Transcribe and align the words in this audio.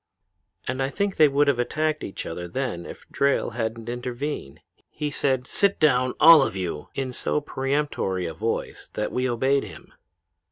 "And 0.67 0.81
I 0.81 0.89
think 0.89 1.17
they 1.17 1.27
would 1.27 1.47
have 1.47 1.59
attacked 1.59 2.03
each 2.03 2.25
other 2.25 2.47
then 2.47 2.87
if 2.87 3.07
Drayle 3.09 3.51
hadn't 3.51 3.87
intervened. 3.87 4.61
He 4.89 5.11
said, 5.11 5.45
'Sit 5.45 5.79
down! 5.79 6.15
All 6.19 6.41
of 6.41 6.55
you!' 6.55 6.87
in 6.95 7.13
so 7.13 7.39
peremptory 7.39 8.25
a 8.25 8.33
voice 8.33 8.87
that 8.95 9.11
we 9.11 9.29
obeyed 9.29 9.63
him. 9.63 9.93